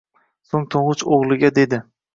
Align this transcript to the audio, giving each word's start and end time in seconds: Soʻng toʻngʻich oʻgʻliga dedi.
Soʻng 0.53 0.65
toʻngʻich 0.77 1.07
oʻgʻliga 1.19 1.57
dedi. 1.61 1.85